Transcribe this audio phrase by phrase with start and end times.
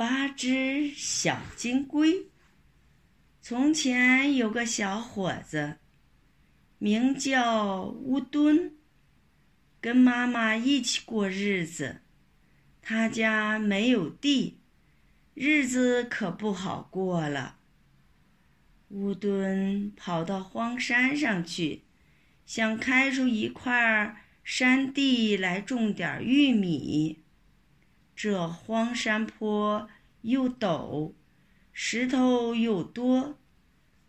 [0.00, 2.30] 八只小金龟。
[3.42, 5.76] 从前有个小伙子，
[6.78, 8.78] 名叫乌墩，
[9.78, 12.00] 跟妈妈一起过日子。
[12.80, 14.60] 他家没有地，
[15.34, 17.58] 日子可不好过了。
[18.88, 21.82] 乌墩跑到荒山上去，
[22.46, 27.19] 想开出一块山地来种点玉米。
[28.22, 29.88] 这荒山坡
[30.20, 31.14] 又陡，
[31.72, 33.38] 石头又多，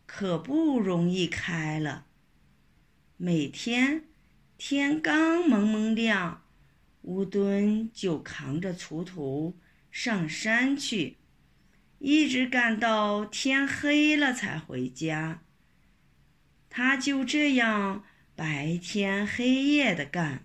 [0.05, 2.07] 可不容易开了。
[3.15, 4.09] 每天
[4.57, 6.43] 天刚蒙蒙亮，
[7.03, 9.55] 乌墩就扛着锄头
[9.89, 11.15] 上山去。
[11.99, 15.41] 一直干到天黑了才回家。
[16.69, 18.03] 他就这样
[18.35, 20.43] 白天黑夜的干，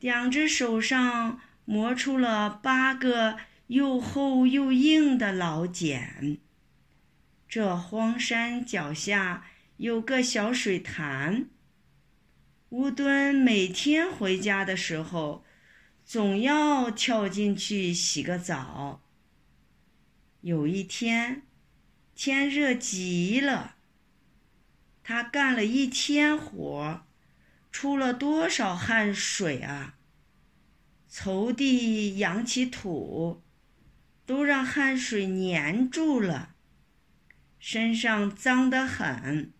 [0.00, 6.38] 两只手上磨出了八个又厚又硬的老茧。
[7.48, 9.46] 这荒山脚下
[9.76, 11.46] 有个小水潭，
[12.70, 15.44] 乌墩每天回家的时候，
[16.04, 19.02] 总要跳进去洗个澡。
[20.40, 21.42] 有一天，
[22.14, 23.76] 天热极了。
[25.04, 27.02] 他干了一天活，
[27.70, 29.96] 出了多少汗水啊！
[31.12, 33.42] 锄地、扬起土，
[34.24, 36.54] 都让汗水粘住了，
[37.58, 39.52] 身上脏得很。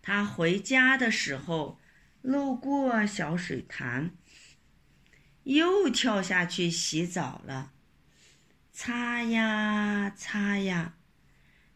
[0.00, 1.80] 他回家的时候，
[2.22, 4.12] 路过小水潭，
[5.42, 7.72] 又跳下去洗澡了。
[8.72, 10.94] 擦呀擦呀，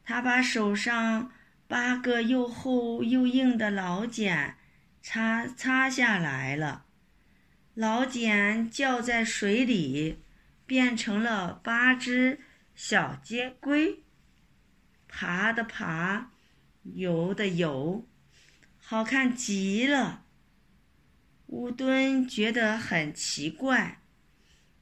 [0.04, 1.32] 他把手上
[1.66, 4.54] 八个又厚又硬的老茧
[5.02, 6.84] 擦擦下来了。
[7.74, 10.18] 老茧掉在水里，
[10.66, 12.40] 变成了八只
[12.74, 14.02] 小金龟，
[15.08, 16.30] 爬的爬，
[16.82, 18.06] 游的游，
[18.78, 20.24] 好看极了。
[21.46, 24.02] 乌墩觉得很奇怪，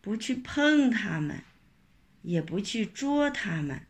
[0.00, 1.42] 不去碰它们。
[2.22, 3.86] 也不去捉它们，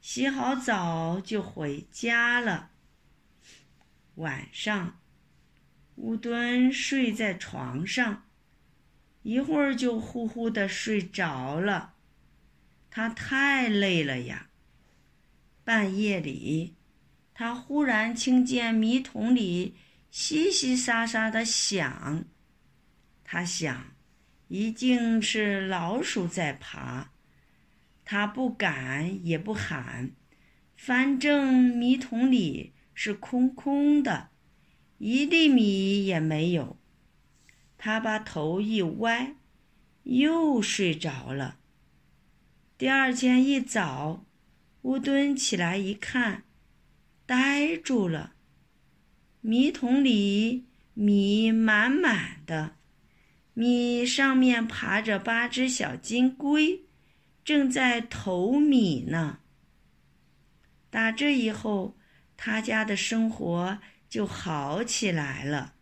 [0.00, 2.70] 洗好澡就回家了。
[4.14, 4.98] 晚上，
[6.00, 8.24] 乌墩睡在床上，
[9.22, 11.92] 一会儿就呼呼的睡着了。
[12.90, 14.48] 他太累了呀。
[15.62, 16.74] 半夜里，
[17.34, 19.76] 他忽然听见米桶里
[20.10, 22.24] 淅淅沙沙的响，
[23.22, 23.92] 他想，
[24.48, 27.10] 一定是老鼠在爬。
[28.06, 30.12] 他不敢也不喊，
[30.74, 34.29] 反正米桶里是空空的，
[35.02, 36.76] 一粒米也没有。
[37.78, 39.34] 他把头一歪，
[40.02, 41.58] 又睡着了。
[42.76, 44.26] 第二天一早，
[44.82, 46.44] 乌墩起来一看，
[47.24, 48.34] 呆住了。
[49.40, 52.76] 米桶里米满满的，
[53.54, 56.82] 米上面爬着八只小金龟。
[57.42, 59.38] 正在投米呢。
[60.90, 61.96] 打这以后，
[62.36, 63.78] 他家的生活
[64.10, 65.72] 就好起来了。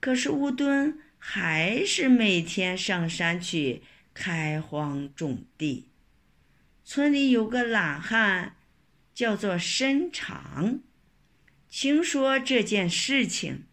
[0.00, 3.82] 可是乌墩还是每天上山去
[4.12, 5.88] 开荒种地。
[6.84, 8.56] 村里有个懒汉，
[9.14, 10.80] 叫做申长，
[11.70, 13.64] 听说这件事情，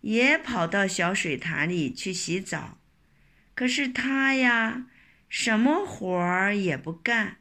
[0.00, 2.78] 也跑到小水潭里去洗澡。
[3.54, 4.86] 可是他呀。
[5.36, 7.38] 什么活儿也不干，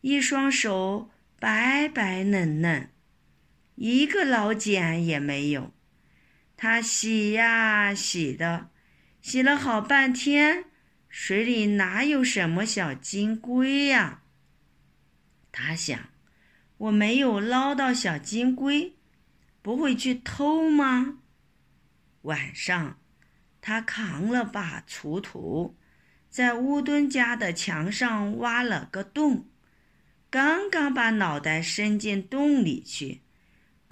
[0.00, 2.90] 一双手白白嫩嫩，
[3.74, 5.72] 一个老茧也没有。
[6.56, 8.70] 他洗呀洗的，
[9.20, 10.66] 洗了好半天，
[11.08, 14.22] 水里哪有什么小金龟呀？
[15.50, 16.08] 他想，
[16.78, 18.96] 我没有捞到小金龟，
[19.60, 21.18] 不会去偷吗？
[22.22, 22.98] 晚上，
[23.60, 25.76] 他扛了把锄头。
[26.30, 29.48] 在乌墩家的墙上挖了个洞，
[30.30, 33.22] 刚刚把脑袋伸进洞里去，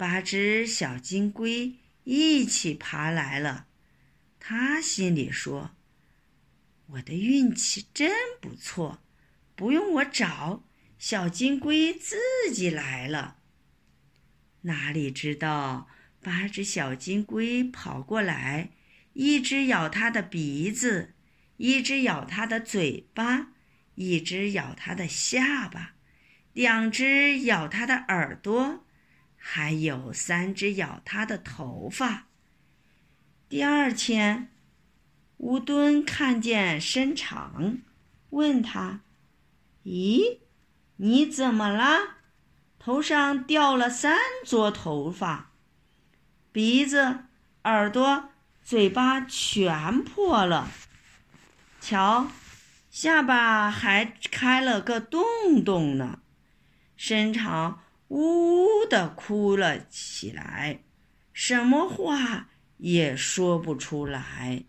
[0.03, 3.67] 八只小金龟一起爬来了。
[4.37, 5.77] 他心里说
[6.87, 8.11] ：“我的运气真
[8.41, 9.01] 不错，
[9.55, 10.65] 不用我找，
[10.99, 12.17] 小金龟自
[12.53, 13.37] 己来了。”
[14.63, 15.87] 哪里知道，
[16.21, 18.71] 八只小金龟跑过来，
[19.13, 21.13] 一只咬他的鼻子。
[21.55, 23.53] 一只咬他的嘴巴，
[23.95, 25.93] 一只咬他的下巴，
[26.51, 28.85] 两只咬他的耳朵，
[29.45, 32.27] 还有三只咬他的头发。
[33.49, 34.49] 第二天，
[35.37, 37.79] 乌墩看见伸长，
[38.29, 39.01] 问他
[39.83, 40.39] ：“咦，
[40.95, 42.15] 你怎么了？
[42.79, 45.51] 头上掉了三撮头发，
[46.53, 47.25] 鼻子、
[47.65, 48.29] 耳朵、
[48.63, 50.71] 嘴巴全破了。
[51.81, 52.31] 瞧，
[52.89, 55.21] 下巴还开了个洞
[55.63, 56.19] 洞呢。”
[56.95, 60.83] 伸长呜呜的哭了起来，
[61.31, 64.65] 什么话也说不出来。